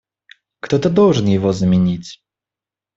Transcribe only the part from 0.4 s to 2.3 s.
Кто-то должен его заменить.